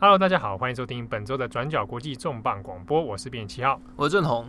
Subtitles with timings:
[0.00, 4.48] Hello，大家好，欢迎收听本周的转角国际重磅广播，我是编辑七号，我是郑红。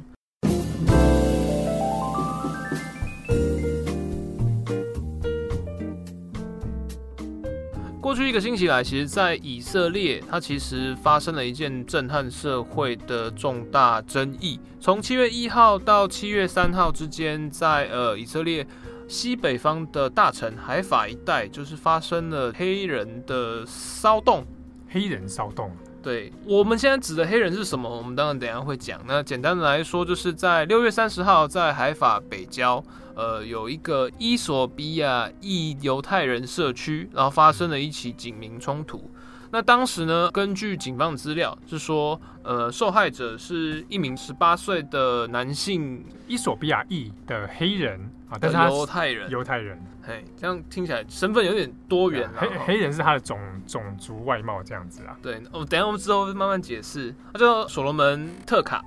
[7.99, 14.59] 过去一个星期来，其实，在以色列，它其实发生了一件震撼社会的重大争议。
[14.79, 18.67] 从七月一号到七月三号之间，在呃以色列
[19.07, 24.45] 西北方的大城海法一带，就是发生了黑人的骚动。
[24.89, 25.71] 黑人骚动，
[26.01, 27.87] 对，我们现在指的黑人是什么？
[27.87, 28.99] 我们当然等下会讲。
[29.07, 32.83] 那简单的来说，就是在六月三十号，在海法北郊，
[33.15, 39.11] 呃，有一个伊索比亚裔犹太人社区，然后发生了一起警民冲突。
[39.51, 47.99] 那当时呢，根据警方的资料是说，呃，受害者是一名十八岁的男性，伊索比亚裔的黑人
[48.29, 49.81] 啊，但是犹太人，犹太人。
[50.03, 52.27] 嘿，这样听起来身份有点多元。
[52.29, 55.17] 啊黑黑人是他的种种族外貌这样子啊。
[55.21, 57.13] 对，哦，等一下我们之后慢慢解释。
[57.33, 58.83] 他叫所罗门特卡。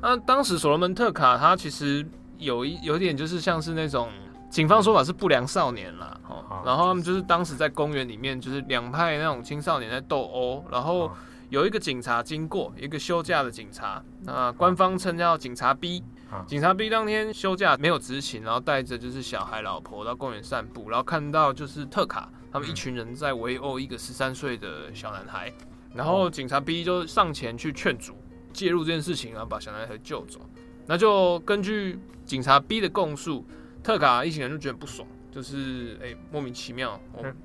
[0.00, 2.06] 那当时所罗门特卡他其实
[2.38, 4.08] 有一有点就是像是那种。
[4.50, 11.10] 警方说法是不良少年啦，哦，然后他们就是当时在公园里面，就是两派那种青少年在斗殴，然后
[11.50, 16.02] 有一个警察经过，一个休假的警察，那官方称叫警察 B，
[16.46, 25.52] 警察 B 当天休假没有执勤，然后带着就是小孩老婆到公园散步，然后看到就是特卡他们一群人在围殴一个十三岁的小男孩，
[25.94, 28.14] 然后警察 B 就上前去劝阻，
[28.54, 30.40] 介入这件事情，然后把小男孩救走，
[30.86, 33.46] 那就根据警察 B 的供述。
[33.88, 37.00] 特卡一行人就觉得不爽，就是哎、欸、莫名其妙，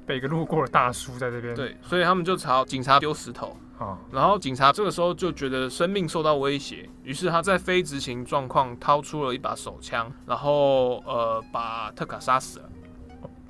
[0.06, 12.70] 被一个路过的大叔在这边，对，所以他们就朝警察丢石头，啊，然后警察这个时候就觉得生命受到威胁，于是他在非执行状况掏出了一把手枪，然后呃把特卡杀死了，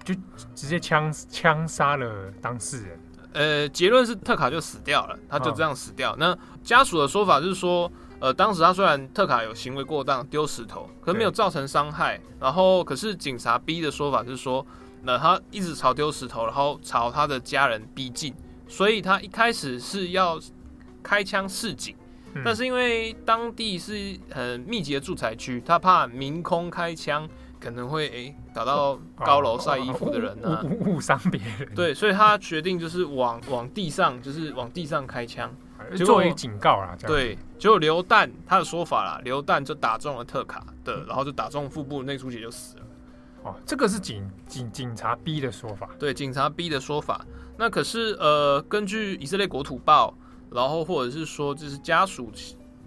[0.03, 0.13] 就
[0.53, 2.99] 直接枪枪杀了当事人，
[3.33, 6.11] 呃，结论是特卡就死掉了，他就这样死掉。
[6.11, 7.91] 啊、那家属的说法是说。
[8.23, 12.17] 呃，当时他虽然特卡有行为过当，丢石头，可是没有造成伤害。
[12.39, 14.65] 然后，可是警察 B 的说法是说，
[15.01, 18.33] 那他一直朝丢石头，然后朝他的家人逼近，
[18.65, 20.39] 所以他一开始是要
[21.03, 21.97] 开枪示警，
[22.33, 27.27] 嗯，但是因为当地是很密集的住宅区，他怕明空开枪
[27.59, 31.75] 可能会诶、欸、打到高楼晒衣服的人呢，啊，误伤别人。
[31.75, 35.53] 对，所以他决定就是往往地上，就是往地上开枪。
[35.97, 42.83] 作为警告啦，对，结果流弹，他的说法啦，流弹就打中了特卡的，然后就打中腹部内出血就死了。
[43.43, 47.25] 哦，这个是警警警察 B 的说法，对，警察 B 的说法。
[47.57, 50.13] 那可是呃，根据以色列国土报，
[50.49, 52.31] 然后或者是说就是家属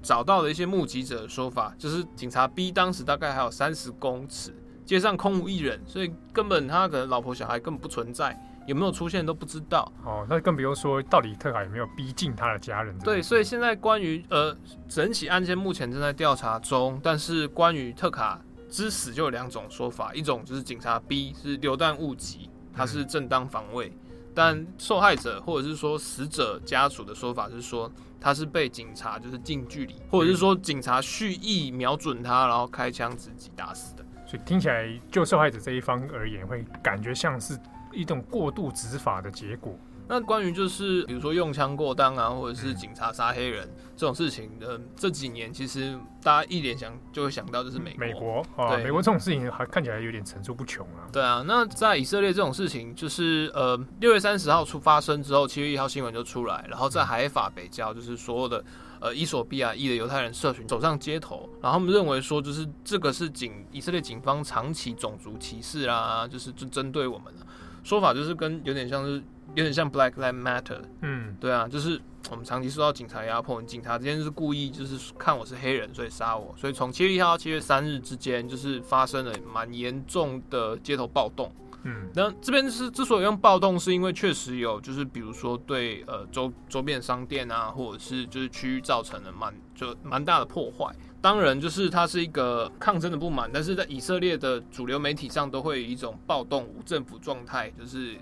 [0.03, 4.55] 找到的一些目击者的说法，就是警察 B 当时大概还有三十公尺，
[4.85, 8.37] 街上空无一人，所以根本他可能老婆小孩根本不存在。
[8.67, 12.97] 有没有出现都不知道哦，那更不用说到底特卡有没有逼近他的家人。
[12.99, 14.55] 对，所以现在关于呃
[14.89, 27.91] 整起案件目前正在调查中，但是关于特卡之死就有两种说法，一种就是警察 B 是流弹误击，他是正当防卫，嗯，但受害者或者是说死者家属的说法是说
[28.21, 34.05] 他是被警察就是近距离，或者是说警察蓄意瞄准他，然后开枪自己打死的。
[34.27, 37.57] 所以听起来就受害者这一方而言，会感觉像是。
[37.97, 39.77] 一种过度执法的结果。
[40.09, 47.99] 那关于就是比如说用枪过当啊，或者是警察杀黑人、嗯、这种事情，呃，这几年其实大家一联想就会想到就是美国。
[47.99, 51.11] 美国啊，美国这种事情还看起来有点层出不穷啊。
[51.13, 58.65] 对啊，那在以色列这种事情，就是呃六月三十号出发生之后，七月一号新闻就出来，然后在海法北郊，就是所有的
[59.01, 67.47] 呃伊索比亚裔的犹太人社群走上街头，然后他们认为说，就是这个是警以色列警方长期种族歧视啊，就是就针对我们了。
[67.87, 69.23] 说法就是跟有点像是
[69.55, 72.01] 有点像 Black Lives Matter，嗯，对啊，就是
[72.33, 81.49] 我们长期受到警察压迫，警察今天是故意就是看我是黑人，所以杀我，所以从七月一号到七月三日之间，就是发生了蛮严重的街头暴动，
[81.89, 90.93] 嗯，那这边是之所以用暴动，是因为确实有就是比如说对呃周周边商店啊，或者是就是区域造成了蛮就蛮大的破坏。
[91.23, 98.15] 当然，就是它是一个抗争的不满，但是在以色列的主流媒体上都会有一种暴动无政府状态，就是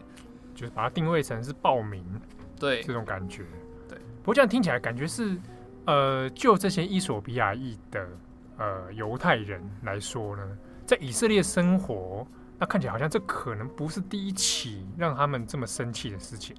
[0.54, 2.04] 就是把它定位成是暴民，
[2.60, 3.44] 对这种感觉。
[3.88, 5.38] 对，不过这样听起来感觉是，
[5.86, 8.06] 呃，就这些伊索比亚裔的
[8.58, 10.42] 呃犹太人来说呢，
[10.86, 12.26] 在以色列生活，
[12.58, 16.56] 那看起来好像这可能不是第一起让他们这么生气的事情。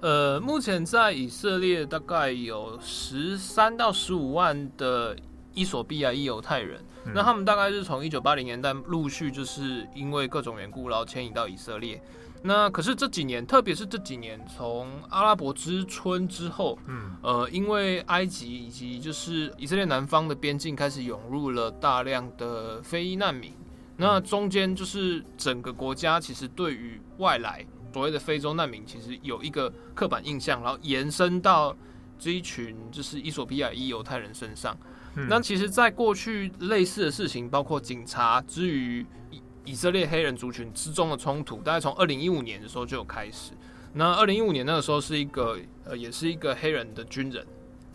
[0.00, 5.16] 呃，目前在以色列大概有十三到十五万的。
[5.56, 12.02] 伊索比亚裔犹太人，那他们大概是从一九八零年代陆续就是因为各种缘故，然后迁移到以色列。
[12.42, 23.52] 那可是这几年，特别是这几年，从阿拉伯之春之后，嗯，呃，因为埃及以及就是以色列南方的边境开始涌入了大量的非裔难民，
[23.96, 31.76] 那中间就是整个国家其实对于外来所谓的非洲难民，其实有一个刻板印象，然后延伸到
[32.18, 34.76] 这一群就是伊索比亚裔犹太人身上。
[35.16, 39.06] 嗯、那其实，在过去类似的事情，包括警察之于。
[39.30, 43.52] 以以色列黑人族群之中的冲突，大概从二零一五年的时候就有开始。
[43.94, 47.46] 那二零一五年那个时候是一个呃，也是一个黑人的军人，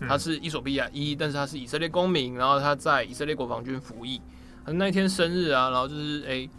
[0.07, 4.19] 他是伊索比亚裔，但是他是以色列公民，然后他在以色列国防军服役。
[4.69, 6.49] 他那一天生日啊，然后就是诶、欸，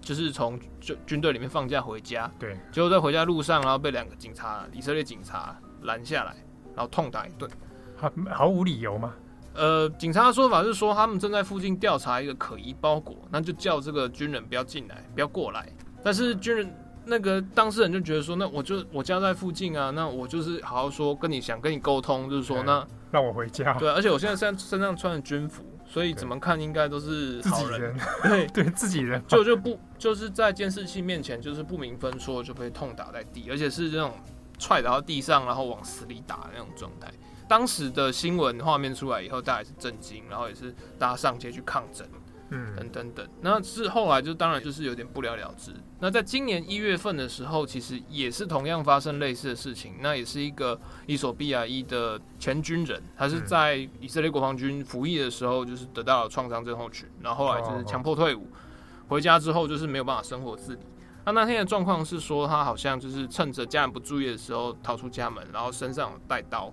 [0.00, 6.36] 就是从军军队里面放假回家，对，结果在回家路上，然后被两个警察，以色列警察拦下来，
[6.74, 7.50] 然后痛打一顿，
[7.96, 9.14] 毫毫无理由吗？
[9.54, 15.66] 呃，警察的说法是说，他们正在附近调查一个可疑包裹，那就叫这个军人不要进来，不要过来。
[16.04, 16.70] 但是军人
[17.06, 23.72] 那个当事人就觉得说，那我就我家在附近啊，那我就是好好说，跟你想跟你沟通，就是说那让我回家。
[23.78, 27.96] 对，而且我现在身身上穿着军服，所以怎么看应该都是自己人。
[28.22, 28.46] 对。
[28.52, 29.22] 对，自己人。
[29.26, 34.12] 就就不就是在监视器面前就是不明分说就被痛打在地，而且是那种
[34.58, 37.10] 踹倒到地上，然后往死里打的那种状态。
[37.48, 42.04] 当时的新闻画面出来以后，大家也是震惊，然后也是大家上街去抗争，
[42.50, 43.28] 嗯，等等等。
[43.40, 45.72] 那是后来就当然就是有点不了了之。
[45.98, 49.94] 那在今年一月份的时候，其实也是同样发生类似的事情。
[50.00, 58.48] 那也是一个伊索比亚裔的前军人，他是在以色列国防军服役的时候，就是得到了创伤症候群，然后后来就是强迫退伍，
[59.08, 60.80] 回家之后就是没有办法生活自理。
[61.24, 66.70] 那那天的状况是说，他好像就是趁着家人不注意的时候逃出家门，然后身上有带刀。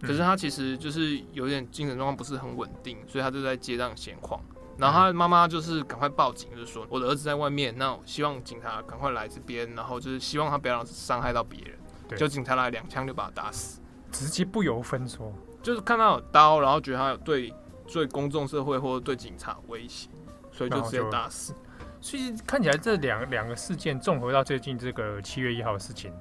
[0.00, 4.40] 可是他其实就是有点精神状况不是很稳定，所以他就在街上闲晃。
[4.80, 11.78] 然后他妈妈就是赶快报警，就是说我的儿子在外面，那我希望警察赶快来这边，然后就是希望他不要让伤害到别人。
[12.08, 13.80] 对，就警察来两枪就把他打死，
[14.10, 15.32] 直接不由分说，
[15.62, 17.54] 就是看到有刀，然后觉得他有对
[17.92, 20.08] 对公众社会或者对警察威胁，
[20.50, 21.54] 所以就直接打死。
[22.00, 26.12] 所以看起来这两两个事件综合到最近这个七月一号的事情，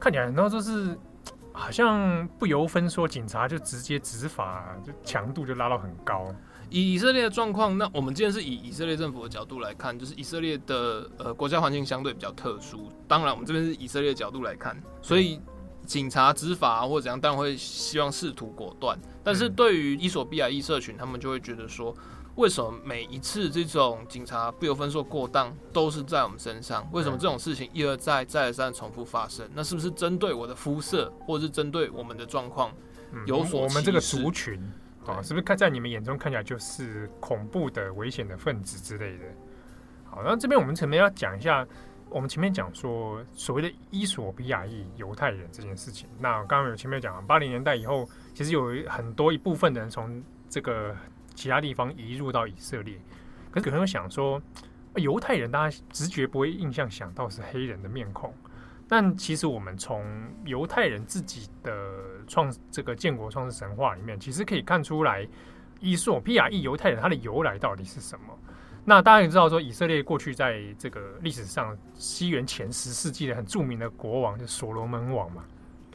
[0.00, 0.98] 看起来很多都是。
[1.50, 6.32] 好像不由分说，警察就直接执法，就强度就拉到很高。
[6.70, 12.90] 以以色列的状况，那我们今天是以以色列政府的角度来看，就是以色列的呃国家环境相对比较特殊。
[13.06, 15.40] 当然，我们这边是以色列的角度来看，所以
[15.86, 18.98] 警察执法或者怎样，当然会希望试图果断。
[19.22, 21.94] 但是对于伊索比亚裔社群，他们就会觉得说。
[22.36, 26.88] 为什么每一次这种警察不由分说过当都是在我们身上？
[26.92, 29.44] 为什么这种事情一而再、再而三重复发生？
[29.56, 32.72] 那是不是针对我的肤色，或者是针对我们的状况
[33.26, 33.64] 有所、嗯？
[33.64, 34.56] 我们这个族群
[35.06, 39.24] 啊，是不是看在你们眼中看起来就是恐怖的、危险的分子之类的？
[40.04, 41.66] 好，那这边我们前面要讲一下，
[42.10, 46.08] 我们前面讲说所谓的伊索比亚裔犹太人这件事情。
[46.18, 50.94] 那刚刚有前面讲，八零年代以后，其实有很多一部分的人从这个。
[51.34, 52.98] 其他地方移入到以色列，
[53.52, 54.42] 可是可能会想说，
[54.96, 58.34] 犹太人大家直觉不会印象想到是黑人的面孔，
[58.88, 60.02] 但其实我们从
[60.46, 61.72] 犹太人自己的
[62.26, 65.28] 创这个建国创世神话里面，其实可以看出来，
[65.78, 68.34] 伊索比亚裔犹太人他的由来到底是什么？
[68.84, 75.44] 那大家也知道说，以色列过去在这个历史上，西元前十世纪的很著名的国王就是所罗门王嘛。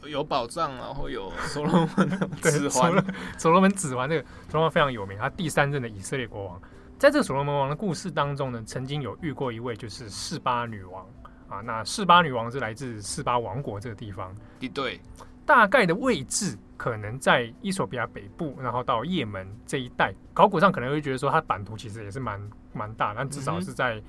[0.05, 2.93] 有宝藏，然后有所罗门指环。
[3.39, 6.61] 所罗门指环这个所罗门非常有名，他第三任的以色列国王。
[6.99, 11.07] 在这个所罗门王的故事当中呢，曾经有遇过一位就是示巴女王
[11.53, 11.61] 啊。
[11.61, 14.35] 那示巴女王是来自示巴王国这个地方，
[14.73, 14.99] 对，
[15.45, 20.13] 大概的位置可能在伊索比亚北部，然后到也门这一带。
[20.33, 24.01] 考古上可能会觉得说，它版图其实也是蛮蛮大，但至少是在、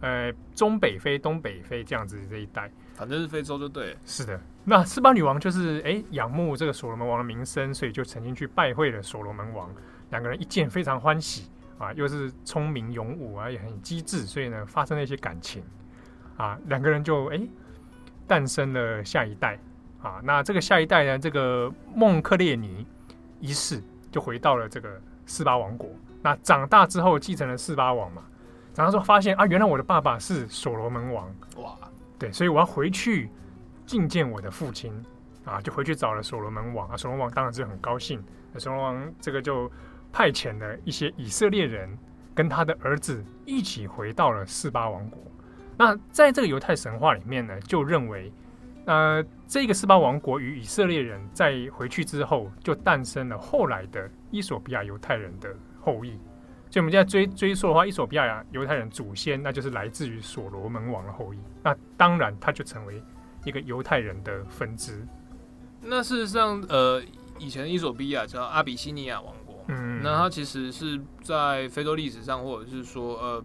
[0.00, 2.70] 嗯、呃中北非、东北非这样子这一带。
[2.94, 4.40] 反正是非洲就对，是的。
[4.64, 9.68] 那示巴女王就是哎、欸、仰慕这个所罗门王的名声，所以就曾经去拜会了所罗门王。
[10.10, 15.64] 两个人一见非常欢喜啊，又是聪明勇武啊，也很机智，所以呢发生了一些感情
[16.36, 16.58] 啊。
[16.66, 17.40] 两个人就哎
[18.26, 19.58] 诞、欸、生了下一代
[20.02, 20.20] 啊。
[20.22, 22.86] 那这个下一代呢，这个孟克列尼
[23.40, 25.90] 一世就回到了这个四八王国。
[26.22, 28.22] 那长大之后继承了四八王嘛，
[28.72, 31.76] 长大之后发现啊，原来我的爸爸是所罗门王哇。
[32.18, 33.28] 对，所以我要回去
[33.84, 34.92] 觐见我的父亲
[35.44, 36.96] 啊，就回去找了所罗门王啊。
[36.96, 38.22] 所罗门王当然是很高兴，
[38.58, 39.68] 所罗门王这个就
[40.12, 41.98] 派遣了一些以色列人
[42.32, 45.20] 跟他的儿子一起回到了四八王国。
[45.76, 48.32] 那在这个犹太神话里面呢，就认为
[48.84, 56.18] 呃，这个斯巴王国与以色列人在回去之后，就诞生了后来的伊索比亚犹太人的后裔。
[56.70, 63.02] 所以我们现在追追溯的话，伊索比亚犹太人祖先那就是来自于所罗门王的后裔，那当然他就成为
[63.44, 65.06] 一个犹太人的分支。
[65.80, 67.02] 那事实上，呃，
[67.38, 73.44] 以前伊索比亚叫阿比西尼亚王国，嗯，那它其实是在非洲历史上，或者是说，呃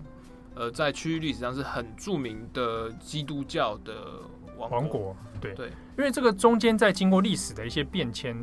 [0.57, 3.93] 呃，在区域历史上是很著名的基督教的
[4.57, 4.79] 王国。
[4.79, 8.35] 王国对对，因为这个中间在经过历史的一些变迁。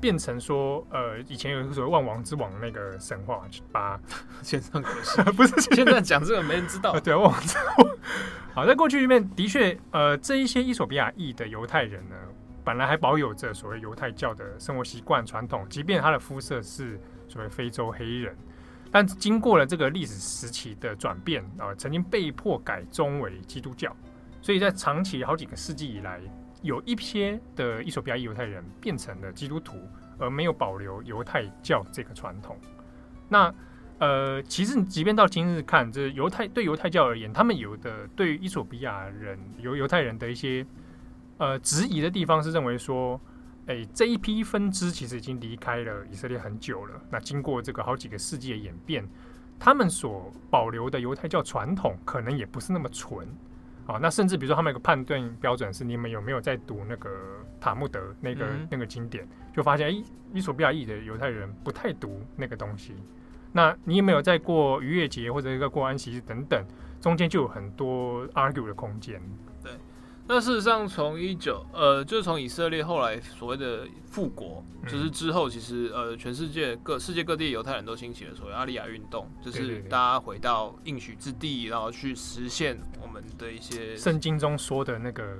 [0.00, 3.40] 变成说，呃，以前有一个所谓万王之王那个神话，
[3.72, 3.98] 把
[4.42, 6.92] 线上可惜 不是现在讲这个没人知道。
[7.00, 7.88] 对，万王之王。
[8.52, 12.16] 好，在过去里面的确，呃，这一些伊索比亚裔的犹太人呢，
[12.62, 18.36] 本来还保有着所谓犹太教的生活习惯传统，即便他的肤色是所谓非洲黑人，
[18.94, 23.92] 但经过了这个历史时期的转变啊、呃，曾经被迫改宗为基督教，
[24.40, 26.20] 所以在长期好几个世纪以来。
[26.62, 29.76] 有一些的伊索比亚犹太人变成了基督徒，
[30.16, 32.56] 而没有保留犹太教这个传统。
[33.28, 33.52] 那
[33.98, 40.64] 呃，其实即便到今日看，这犹太对犹太教而言，他们有的对伊索比亚人犹犹太人的一些
[41.38, 43.20] 呃质疑的地方，是认为说，
[43.66, 47.00] 哎、欸，这一批分支其实已经离开了以色列很久了。
[47.10, 49.08] 那经过这个好几个世纪的演变，
[49.58, 53.26] 他们所保留的犹太教传统，可能也不是那么纯。
[53.86, 57.10] 啊，那甚至比如说，他们有个判断标准是你们有没有在读那个
[57.60, 62.94] 塔木德那个、嗯、那个经典，就发现哎，伊索比亚裔的犹太人不太读那个东西。
[63.52, 66.64] 那你有没有在过逾越节或者一个过安息日等等，
[67.00, 69.20] 中间就有很多 argue 的空间。
[70.26, 85.36] 那事实上，从一九呃，就是从以色列后来所谓的复国，就是之后，其实呃，全世界各世界各地犹太人都兴起了所谓阿利亚运动，就是大家回到应许之地，然后去实现我们的一些圣经中说的那个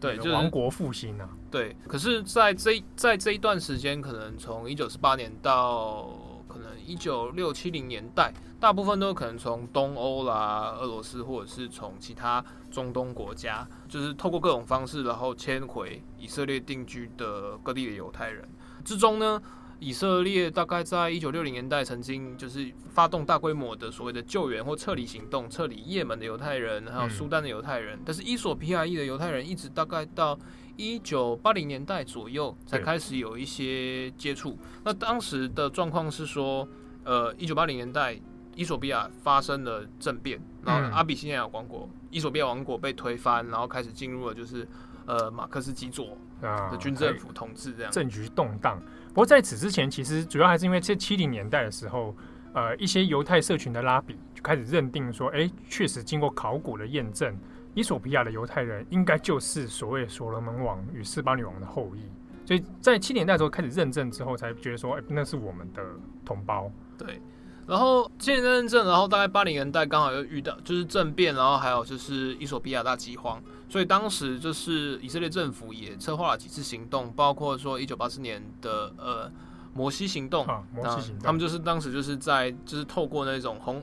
[0.00, 1.28] 对，就是王国复兴啊。
[1.50, 6.08] 对，可是在这在这一段时间，可能从一九四八年到
[6.48, 8.32] 可能一九六七零年代。
[8.62, 18.48] 大部分都可能从东欧啦、俄罗斯，或者是从其他中东国家，就是透过各种方式，然后迁回以色列定居的各地的犹太人
[18.84, 19.42] 之中呢，
[19.80, 27.98] 以色列大概在一九六零年代曾经就是发动大规模的所谓的救援或撤离行动，撤离也门的犹太人，还有苏丹的犹太人。
[28.04, 30.38] 但是伊索皮亚裔的犹太人一直大概到
[30.76, 34.56] 一九八零年代左右才开始有一些接触。
[34.84, 36.68] 那当时的状况是说，
[37.02, 38.16] 呃，一九八零年代。
[38.54, 44.68] 伊索比亚发生了政变，然后阿比西尼亚王国、伊索比亚王国被推翻，然后开始进入了就是
[45.06, 48.80] 呃马克思基佐的军政府统治，这样政局动荡。
[49.08, 52.14] 不过在此之前，其实主要还是因为这七零年代的时候，
[52.52, 57.36] 呃，一些犹太社群的拉比就开始认定说，哎，确实经过考古的验证，
[57.74, 62.00] 伊索比亚的犹太人应该就是所谓所罗门王与斯巴女王的后裔。
[62.44, 65.82] 所以在七零年代的时候开始认证之后，才觉得说，哎，那是我们的
[66.24, 66.70] 同胞。
[66.98, 67.20] 对。
[67.66, 79.30] 然后七年认证，然后大概八零年代刚好又遇到就是政变，然后还有就是伊索比亚大饥荒，所以当时就是以色列政府也策划了几次行动，包括说一九八四年的呃
[79.72, 83.80] 摩西行动，啊，摩西行动，他们就是当时就是在就是透过那种红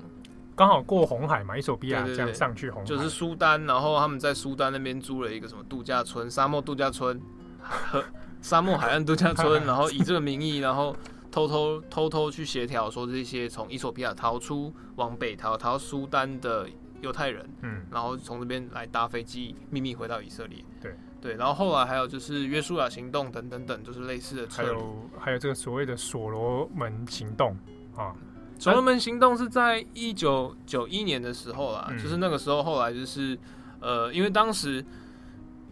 [0.58, 7.20] 刚好过红海嘛，伊索比亚这样上去红海，就是苏丹，然后他们在苏丹那边租了一个什么度假村，沙漠度假村
[7.62, 8.04] 和
[8.42, 10.94] 沙漠海岸度假村，然后以这个名义，然后。
[11.32, 16.68] 偷偷偷偷去协调，说这些从伊索比亚逃出往北逃逃苏丹的
[17.02, 20.96] 犹太人，嗯，然后从这边来搭飞机秘密回到以色列，对。
[21.22, 27.58] 对，然后后来还有就是约书亚行动等等等，就是类似的，还有还有这个所谓的所罗门行动
[27.94, 28.16] 啊，
[28.58, 33.38] 所罗门行动是在一九九一年的时候啦，嗯，就是那个时候后来就是
[33.82, 34.82] 呃，因为当时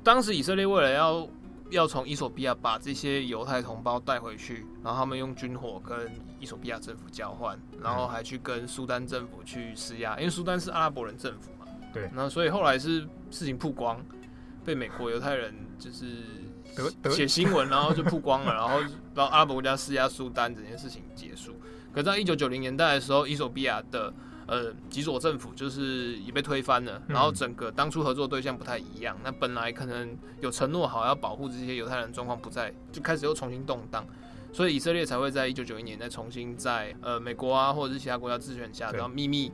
[0.04, 1.26] 当时以色列为了要
[1.70, 11.66] 要从伊索比亚把这些犹太同胞带回去，然后他们用军火跟伊索比亚政府交换，然后还去跟苏丹政府去施压，因为苏丹是阿拉伯人政府嘛。
[11.94, 12.10] 对。
[12.14, 14.04] 那所以后来是事情曝光，
[14.64, 16.06] 被美国犹太人就是
[17.12, 18.80] 写新闻，然后就曝光了，然后
[19.14, 21.56] 然后阿拉伯国家施压苏丹，整件事情结束。
[21.94, 24.14] 可在一九九零年代的时候，伊索比亚的。
[24.48, 29.16] 呃，基佐政府就是也被推翻了，然后整个当初合作对象不太一样。
[29.18, 34.06] 嗯、那本来可能有承诺好要保护这些犹太人，状况不在，就开始又重新动荡，
[34.52, 39.52] 所以以色列才会在一九九一年再重新在呃美国啊或者是其他国家支援下，然后秘密。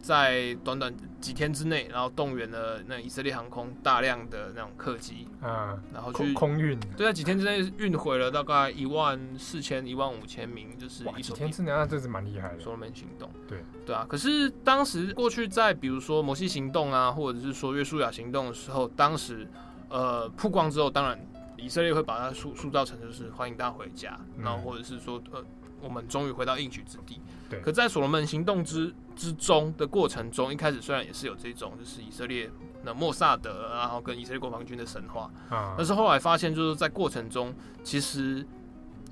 [0.00, 12.60] 在短短几天之内，然后动员了那以色列航空大量的那种客机，啊，然后去空运，对，在几天之内运回了大概一万四千、一万五千名，就是哇，几天之内那真是蛮厉害的。
[12.60, 14.06] 所罗门行动，对对啊。
[14.08, 19.48] 可是当时过去在比如说摩西行动啊，或者是说约书亚行动的时候，当时
[19.88, 21.18] 呃曝光之后，当然
[21.56, 25.44] 以色列会把它塑塑造成就是欢迎大家回家，嗯、然后或者是说呃。
[25.82, 27.18] 我们终于回到应许之地。
[27.50, 27.60] 对。
[27.60, 32.50] 可在所罗门行动之之中的过程中，一开始虽然也是有这种就是以色列
[32.84, 38.46] 那莫萨德，然后跟以色列国防军的神话啊，但是后来发现就是在过程中，其实，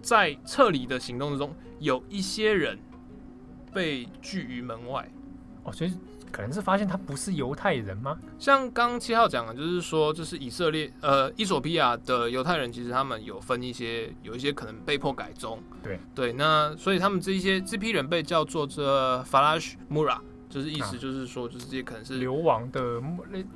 [0.00, 2.78] 在撤离的行动之中，有一些人
[3.74, 5.10] 被拒于门外。
[5.64, 5.92] 哦，所以。
[6.30, 8.18] 可能是发现他不是犹太人吗？
[8.38, 15.62] 像刚刚七号讲的，就是说，就是以色列呃，伊索比亚的犹太人，其实他们有分一些，有一些可能被迫改宗。
[15.82, 20.18] 对对，那所以他们这一些这批人被叫做这 Falash Mura，
[20.48, 23.02] 就是意思就是说，就是这些可能是流亡的、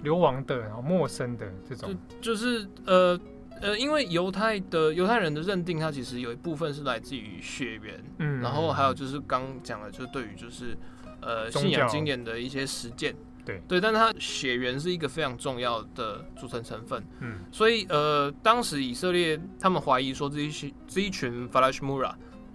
[0.03, 1.97] 流亡的，然后陌生的这种。
[2.21, 3.19] 就就是呃
[3.61, 10.77] 呃，因为犹太的犹太人的认定，它其实有一部分是来自于血缘，嗯，然后还有就是刚讲的，就是对于就是。
[11.23, 13.15] 呃，信仰经典的一些实践，
[13.45, 13.63] 对。
[13.67, 22.13] 对，但是它血缘是一个非常重要的组成成分，嗯，所以呃，当时以色列他们怀疑说这一群这一群 Falash Mura，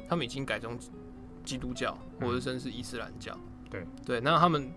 [0.08, 0.78] 他们已经改宗
[1.44, 3.88] 基督教或者甚至是伊斯兰教，嗯、对。
[4.06, 4.72] 对，那他们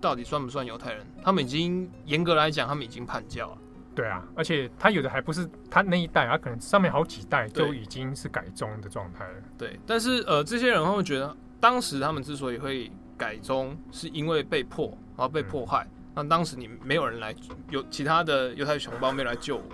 [0.00, 1.06] 到底算不算犹太人？
[1.22, 3.58] 他们已经严格来讲，他们已经叛教了，
[3.94, 15.88] 对啊，而且他有的还不是他那一代，他可能上面好几代就已经是改宗的状态了，对，但是呃，这些人他们觉得，当时他们之所以会改宗是因为被迫，然后被迫害。
[16.14, 17.34] 那、嗯、当时你没有人来，
[17.70, 19.64] 有其他的犹太同胞没有来救我，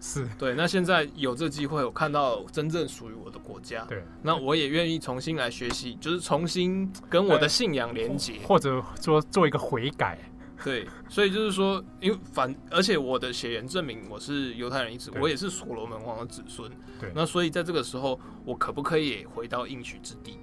[0.00, 0.54] 是对。
[0.54, 4.04] 那现在有这机会，我看到真正属于我的国家，对。
[4.22, 10.18] 那我也愿意重新来学习，就是重新跟我的信仰连接，或者说做一个悔改。
[10.64, 16.70] 对，所以就是说，因为反，而且我的血缘证明我是犹太人一族，我也是所罗门王的子孙。
[16.98, 17.12] 对。
[17.14, 20.38] 那所以在这个时候，我可不可以回到应许之地？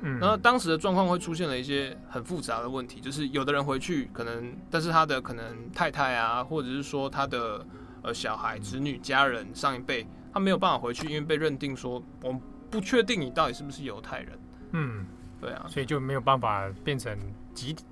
[0.00, 7.66] 嗯，那当时的状况会出现了一些很复杂的问题，就是有的人回去可能，但是他的可能太太啊，或者是说他的
[8.02, 14.38] 呃小孩、子女、家人上一辈，他没有办法回去，因为被认定说我们不确定你到底是不是犹太人。
[14.72, 15.06] 嗯，
[15.40, 17.18] 对啊，所以就没有办法变成
[17.54, 17.82] 集体，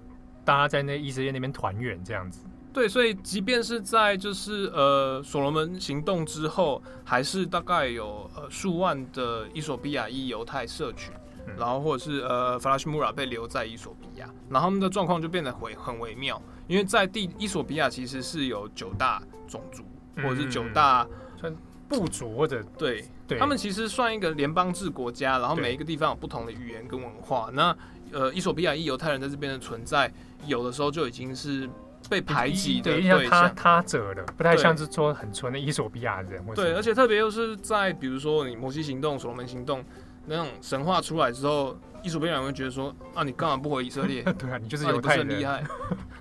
[0.44, 2.44] 大家在那以色列那边团圆这样子。
[2.70, 11.14] 对，所以即便是在就是呃所罗门行动之后，还是大概有呃数万的伊索比亚裔犹太社群。
[11.56, 19.84] 然后或者是呃，法拉什穆拉被留在伊索比亚，然后他们的状况就变得很很微妙，因为在地伊索比亚其实是有九大种族，
[20.16, 21.54] 或者是九大算
[21.88, 27.50] 部族，或者对对，他们其实算一个联邦制国家，然后每一个地方有不同的语言跟文化。
[27.52, 27.76] 那
[28.12, 30.12] 呃，伊索比亚裔犹太人在这边的存在，
[30.46, 31.68] 有的时候就已经是
[32.08, 36.44] 被排挤的对象，他他者的，不太像是说很纯的伊索比亚人。
[36.54, 39.84] 对，而且特别又是在比如说你摩西行动、所罗门行动。
[40.26, 44.22] 那种神话出来之后，衣索比亚人会觉得说：“啊，你干嘛不回以色列？
[44.38, 45.64] 对啊，你就是犹太人，很厉害。”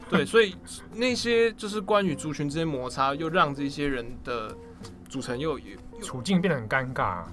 [0.09, 0.55] 对，所以
[0.93, 4.55] 那些就是关于族群之间摩擦，又让这些人的
[5.09, 7.23] 组成又有处境变得很尴尬。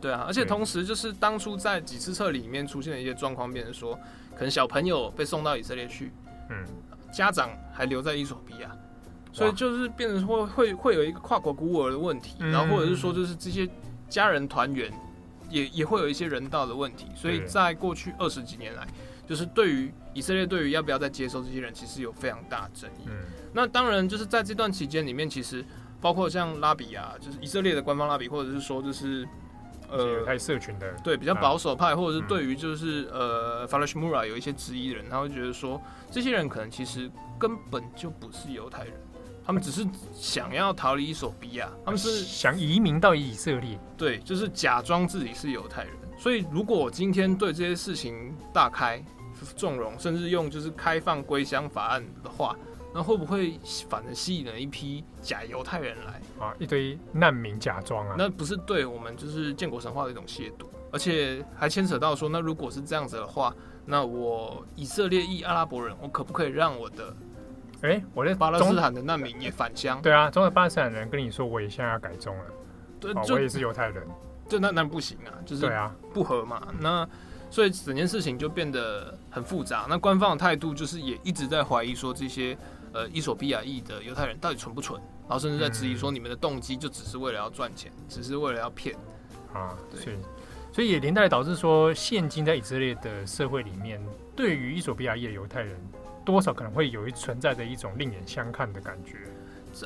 [0.00, 3.98] 对啊，而且同时就是当初在几次册里面出现的一些状况，变成说，
[4.34, 6.12] 可能小朋友被送到以色列去，
[6.50, 6.64] 嗯，
[7.12, 8.70] 家长还留在伊索比亚，
[9.32, 13.68] 所以就是变成会会会有一个跨国孤儿的问题，然后或者是说，就是这些
[14.08, 14.92] 家人团圆。
[15.48, 18.86] 也也会有一些人道的问题，所以在过去二十几年来，
[19.26, 23.04] 就是对于以色列对于要不要再接收这些人，其实有非常大的争议。
[23.06, 23.14] 嗯，
[23.52, 25.64] 那当然就是在这段期间里面，其实
[26.00, 29.26] 包括像拉比啊，就是以色列的官方拉比，或者是说就是
[29.90, 35.80] 呃，太社群的对比较保守派，或者是对于就是呃，Falash Mura 有一些质疑的人，他会觉得说，
[36.10, 38.92] 这些人可能其实根本就不是犹太人。
[39.48, 39.82] 他们只是
[40.12, 45.92] 想要逃离衣索比亚，他们是想移民到以色列，对，就是假装自己是犹太人。
[46.18, 49.02] 所以，如果我今天对这些事情大开
[49.56, 52.54] 纵容，甚至用就是开放归乡法案的话，
[52.92, 53.58] 那会不会
[53.88, 56.54] 反而吸引了一批假犹太人来啊？
[56.58, 58.16] 一堆难民假装啊？
[58.18, 63.54] 那不是对我们就是建国神话的一种亵渎，而且还牵扯到说，那如果是这样子的话，
[63.86, 67.16] 那我以色列裔阿拉伯人，我可不可以让我的？
[67.82, 70.02] 哎、欸，我在巴勒斯坦的难民也返乡。
[70.02, 72.44] 对啊，中的巴勒斯坦人跟你说，我也现在要改宗了。
[72.98, 74.04] 对，哦、我也是犹太人。
[74.48, 76.66] 这那那不行啊，就是对啊，不合嘛。
[76.80, 77.08] 那
[77.50, 79.86] 所以整件事情就变得很复杂。
[79.88, 82.58] 那官方的态度就是也一直在怀疑说，这些
[82.92, 88.96] 呃伊索比亚裔的犹太人到底纯不纯，然后甚至在质疑说，你们的动机就只是为了要赚钱，只是为了要骗
[89.52, 89.76] 啊。
[89.88, 90.18] 对，
[90.72, 95.78] 所以也连带导致说，现今在以色列的社会里面，对于伊索比亚裔的犹太人。
[96.28, 99.16] 多少可能会有一存在着一种另眼相看的感觉。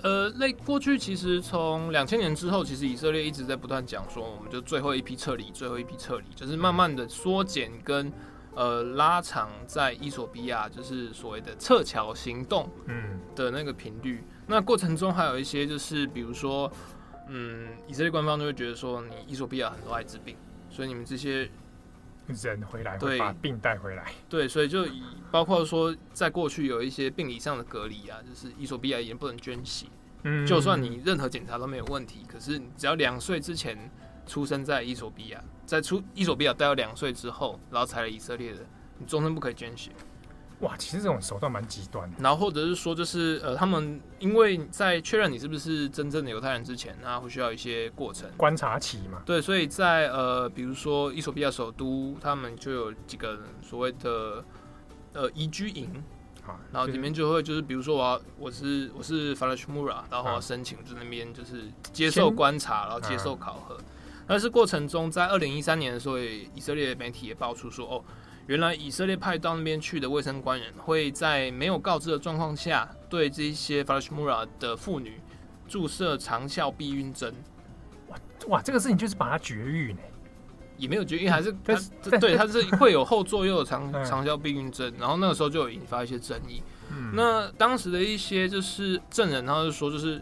[0.02, 8.12] 呃，那过去其实从两千年之后，其实以色列一直在不断讲说，我们就最后一批撤离，最后一批撤离，就是慢慢的缩减跟
[8.57, 14.24] 呃拉长在伊索比亚就是所谓的撤侨行动嗯的那个频率。
[14.24, 16.68] 嗯、那过程中还有一些就是比如说
[17.28, 20.35] 嗯以色列官方就会觉得说，你伊索比亚很多艾滋病，
[20.68, 21.48] 所以你们这些。
[22.32, 24.12] 人回来，对，会把病带回来。
[24.28, 29.86] 对，所以就以包括说，在过去有一些病理上的隔离啊，就是伊索比亚也不能捐血。
[30.24, 33.90] 嗯，就算你任何检查都没有问题，可是你只要两岁之前
[34.26, 38.60] 出生在伊索比亚，在出伊索比亚待到两岁之后，然后才来以色列的，
[38.98, 39.90] 你终身不可以捐血。
[40.62, 42.16] 哇，其实这种手段蛮极端的。
[42.18, 49.22] 然后或者是说，就是呃，他们因为在确认你是不是真正的犹太人之前，那会需要一些过程观察期嘛？
[49.27, 54.44] 对，所以在呃，比如说伊索比亚首都，他们就有几个所谓的
[55.12, 56.03] 呃移居营。
[56.72, 63.79] 然后里面就会就是，比如说我要我是我是 Falashmura，然后我要申请在那边就是接受观察，然后接受考核。
[64.27, 68.05] 但是过程中，在二零一三年的时候，以色列媒体也爆出说，哦，
[68.46, 75.20] 原来以色列派到那边去的卫生官员会在没有告知的状况下，对这些 Falashmura 的妇女
[75.68, 77.35] 注射长效避孕针。
[78.09, 78.16] 哇
[78.48, 79.98] 哇，这个事情就是把它绝育呢。
[80.78, 81.55] 也没有绝育，还是
[82.02, 86.61] 它对它是会有后作用的长 长效避孕针，然后那个时候就有引发一些争议。
[86.90, 90.20] 嗯、那当时的一些就是证人，他就说，就是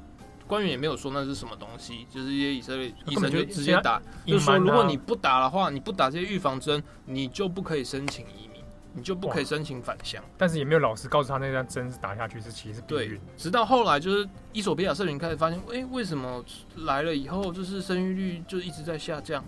[0.50, 10.20] 官员也没有说那是什么东西，就是一些以色列医生就直接打，就说如果你不打的话，你不打这些预防针，你就不可以申请移民，你就不可以申请返乡。
[10.36, 13.10] 但是也没有老师告诉他那张针是打下去是其实是避孕。
[13.10, 16.44] 对，直到后来就是伊索比亚社群开始发现，哎、欸，为什么
[16.78, 19.44] 来了以后就是生育率就一直在下降？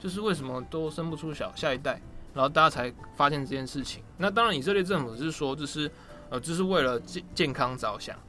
[0.00, 2.00] 就是为什么都生不出小下一代，
[2.32, 4.00] 然后大家才发现这件事情。
[4.16, 5.90] 那当然，以色列政府是说，就是
[6.30, 8.22] 呃，就是为了健健康着想啊。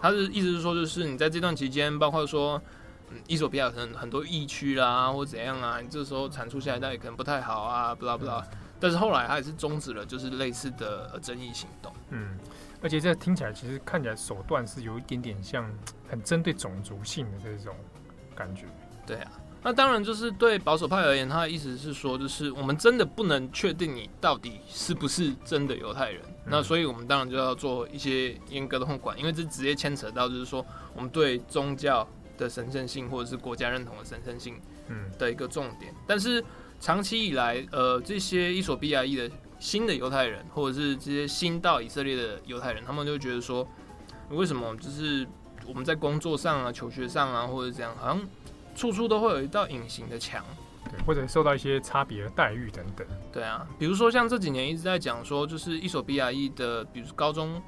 [0.00, 2.60] 他是意思是说，就是你在这段期间，包括说，
[3.10, 8.44] 嗯，伊索比亚可能很多疫区啦，或怎样啊，你这时候产出下一代可能不太好啊，不知道不知道。
[8.78, 11.92] 但是后来他也是终止了，就是类似的争议行动。
[12.08, 12.38] 嗯，
[12.82, 15.70] 而且这听起来其实看起来手段是有一点点像
[16.08, 17.76] 很针对种族性的这种
[18.34, 18.64] 感觉。
[19.06, 19.30] 对啊。
[19.62, 26.22] 那当然，就是对保守派而言，他的意思是说，就是我们真的不能确定你到底是不是真的犹太人。
[26.24, 35.92] 嗯、那所以，我们当然就要做一些严格的控管，因为这直接牵扯到，就是说我们对宗教的神圣性或者是国家认同的神圣性，嗯，的一个重点。
[35.92, 36.42] 嗯、但是
[36.80, 43.68] 长期以来，呃，这些伊索比亚裔的新的犹太人，或者是这些新到以色列的犹太人，他们就觉得说，
[44.30, 45.28] 为什么就是
[45.66, 48.22] 我们在工作上啊、求学上啊，或者怎样，好像。
[48.74, 50.44] 处处都会有一道隐形的墙，
[50.90, 53.06] 对，或者受到一些差别的待遇等等。
[53.32, 57.60] 对啊，比如说像这几年一直在讲说，就是伊索比亚裔的，比如高中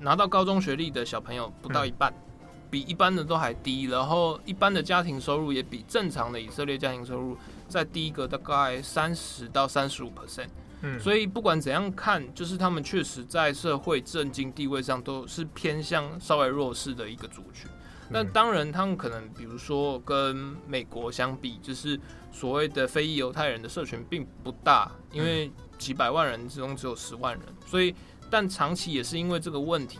[0.00, 3.84] 拿到高中学历的小朋友不到一半，嗯、比一般的都还低。
[3.84, 7.36] 然后一般的家庭收入也比正常的以色列家庭收入
[7.68, 10.48] 再低个大概三十到三十五 percent。
[10.82, 17.70] 嗯，所以不管怎样看，就是他们确实在社会政经地位上都是偏向稍微弱势的一个族群。
[18.08, 21.98] 那当然，他们可能比如说跟美国相比，就是
[22.30, 27.94] 所谓的非裔犹太人的社群并不大，因为几百万人之中只有十万人，所以
[28.30, 29.98] 但长期也是因为这个问题，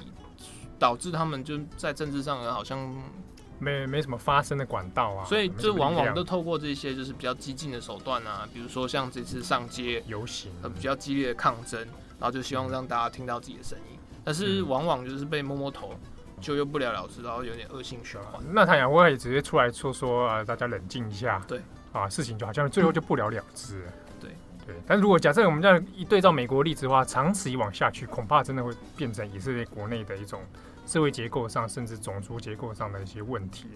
[0.78, 2.94] 导致他们就在政治上好像
[3.58, 15.98] 没没什么发声的管道啊，所以就往往都透过这些就是比较激进的手段啊，比如说像这次上街游行，和比较激烈的抗争，然后就希望让大家听到自己的声音，但是往往就是被摸摸头。
[16.40, 18.42] 就又不了了之，然后有点恶性循环。
[18.52, 21.42] 那他也会直接出来说说啊，大家冷静一下。
[21.48, 21.60] 对
[21.92, 23.92] 啊，事情就好像最后就不了了之了。
[24.20, 24.30] 对
[24.66, 30.42] 对，但如果假设我们这样一对照美国例子的话，长此以往下去，恐怕真的会变成以色列国内的一种
[30.86, 33.68] 社会结构上，甚至种族结构上的一些问题。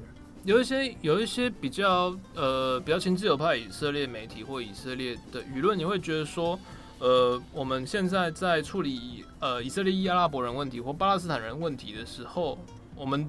[0.45, 6.59] 有一些有一些比较呃比较亲自由派以色列媒体或以色列的舆论，你会觉得说。
[7.01, 12.59] 呃，我们现在在处理呃以色列裔阿拉伯人问题或巴勒斯坦人问题的时候，
[12.95, 13.29] 我们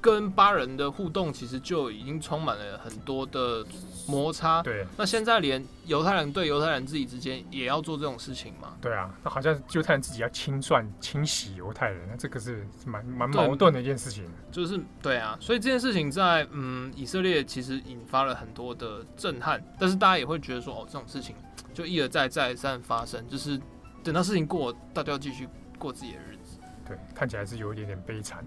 [0.00, 3.64] 跟巴人的互动其实就已经充满了很多的
[4.06, 4.62] 摩擦。
[4.62, 8.76] 对，那现在连犹太人对犹太人自己之间也要做这种事情吗？
[8.80, 14.24] 对啊，那好像犹太人自己要清算、清洗犹太人，那这个是蛮蛮矛盾的一件事情。
[14.50, 21.34] 就是对啊，所以这件事情在嗯以色列其实引发了很多的震撼，但是大家也会觉得说，哦，这种事情。
[21.72, 23.58] 就一而再，再而三发生，就是
[24.02, 26.58] 等到事情过，大家要继续过自己的日子。
[26.84, 28.44] 对，看起来是有一点点悲惨。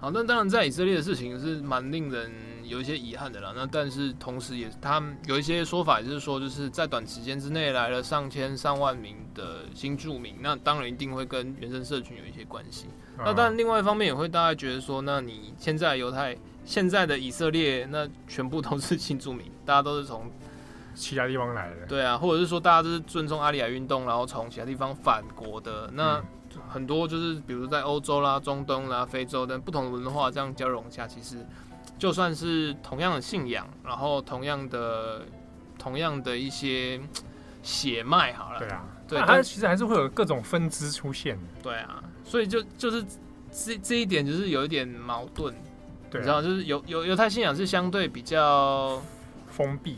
[0.00, 2.30] 好，那当然在以色列的事情是蛮令人
[2.64, 3.52] 有一些遗憾的啦。
[3.54, 12.86] 那但是同时也，他们有一些说法，也就是说，就是在短时间之内来了上千上万名的新住民，那当然一定会跟原生社群有一些关系。
[13.18, 20.30] 啊、那当然另外一方面也会大家觉得说，那你现在犹太现在的以色列，那全部都是新住民，大家都是从。
[20.92, 26.20] 其他地方来的，对啊，或者是说大家都是尊重阿里亚运动，然后从其他地方返国的，那
[26.70, 31.44] 很多就是比如在欧洲啦、中东啦、非洲等不同的文化这样交融下，其实
[31.98, 35.22] 就算是同样的信仰，然后同样的
[35.78, 37.00] 同样的一些
[37.62, 38.58] 血脉好了。
[38.58, 41.38] 对啊，对，它其实还是会有各种分支出现。
[41.62, 43.04] 对啊，所以就就是
[43.52, 45.54] 这这一点就是有一点矛盾，
[46.10, 49.02] 对啊，你知道，就是犹犹犹太信仰是相对比较
[49.48, 49.96] 封闭，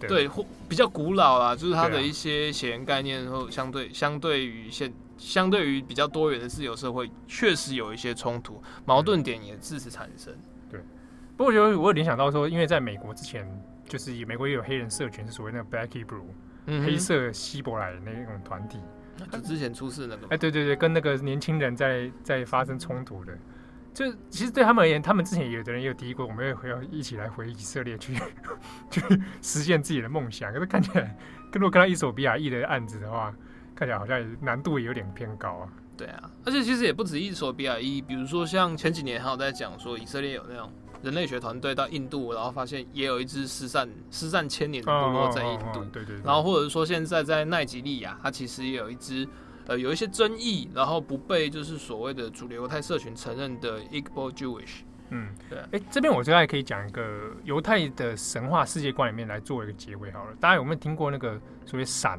[0.00, 10.34] 对，或比较古老啦，就是它的一些血缘概念，然后相对相对于现相对于比较多元的自由社会，确实有一些冲突，矛盾点也自此产生。
[10.70, 10.80] 对，
[11.36, 13.46] 不过我觉得我有联想到说，因为在美国之前，
[13.88, 16.24] 就是美国也有黑人社群，是所谓那个 Black Hebrew，
[16.66, 18.78] 嗯，黑色希伯来那种团体，
[19.30, 23.36] 就之前出事那个，哎，欸，对对对，跟那个年轻人在在发生冲突的。
[23.94, 28.14] 就其实对他们而言，他们之前有的人也有提过，我们要要一起来回以色列去，
[28.92, 29.00] 去
[29.40, 30.52] 实现自己的梦想。
[30.52, 31.16] 可是看起来，
[31.50, 33.34] 跟如果看到伊索比亚裔的案子的话，
[33.76, 35.68] 看起来好像难度也有点偏高啊。
[35.96, 45.84] 对啊，而且其实也不止一所比亚裔，比如说像前几年还有在讲说，以色列有那种人类学团队到印度，然后发现也有一支失散失散千年的部落在印度。
[45.92, 46.16] 对对。
[46.24, 49.28] 然后或者说现在在奈及利亚，它其实也有一支。
[49.68, 60.36] 呃，有一些争议，然后不被就是所谓的主流犹太社群承认的 Igbo Jewish，嗯，对，哎，这边我觉得还可以讲一个犹太的神话世界观里面来做一个结尾好了。
[60.38, 62.16] 大家有没有听过那个所谓闪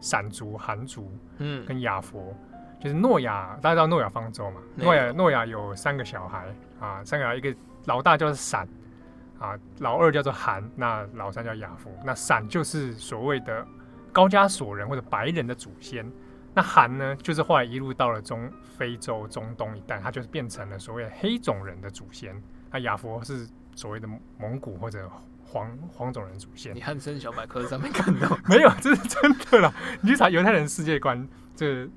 [0.00, 2.34] 闪族、韩族，嗯，跟亚佛，
[2.80, 4.60] 就是诺亚，大家知道诺亚方舟嘛？
[4.76, 6.46] 诺亚诺亚有三个小孩
[6.80, 7.54] 啊，三个小孩，一个
[7.86, 8.68] 老大叫做闪
[9.38, 11.90] 啊，老二叫做韩，那老三叫亚佛。
[12.04, 13.66] 那闪就是所谓的
[14.12, 16.10] 高加索人或者白人的祖先。
[16.54, 22.40] 那韩呢，就是后来一路到了中非洲、中东一带，他就是变成了所谓黑种人的祖先。
[22.70, 25.10] 那亚佛是所谓的蒙古或者
[25.54, 26.74] 黄黄种人祖先。
[26.74, 28.68] 你汉森小百科上面看到 没有？
[28.80, 29.72] 这是真的啦。
[30.00, 31.88] 你去查犹太人世界观，这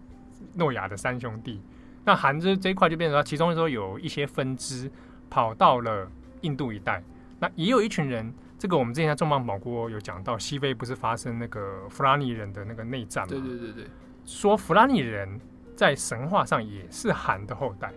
[0.54, 1.60] 诺亚的三兄弟，
[2.06, 4.92] 那韩这这一块就变成说，其中说有一些分支
[5.28, 6.08] 跑到了
[6.42, 7.04] 印度一带。
[7.40, 13.30] 那也有一群人，这个我们之前在重磅宝锅有讲到，西非不是发生那个弗拉尼人的那个内战吗？
[13.30, 13.88] 对对对对。
[14.26, 15.40] 说弗拉尼人
[15.76, 17.92] 在神话上也是韩的后代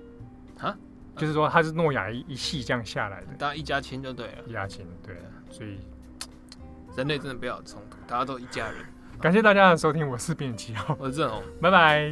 [0.58, 0.76] 啊，
[1.16, 5.16] 就是说他是诺亚一系这样下来的，大家一家亲就对了，一家亲对，
[5.50, 5.78] 所以
[6.96, 8.76] 人类真的不要冲突，大家都一家人。
[9.20, 12.10] 感谢大家的收听，我是编辑七号，我是郑红，拜拜。